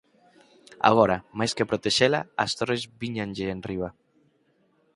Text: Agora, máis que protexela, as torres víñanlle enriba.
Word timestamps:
Agora, 0.89 1.17
máis 1.37 1.51
que 1.57 1.69
protexela, 1.71 2.19
as 2.43 2.51
torres 2.57 2.83
víñanlle 3.01 3.51
enriba. 3.55 3.89